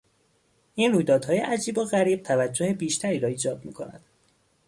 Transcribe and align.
این 0.75 0.91
رویدادهای 0.93 1.37
عجیب 1.37 1.77
و 1.77 1.83
غریب 1.85 2.23
توجه 2.23 2.73
بیشتری 2.73 3.19
را 3.19 3.27
ایجاب 3.29 3.65
میکند. 3.65 4.03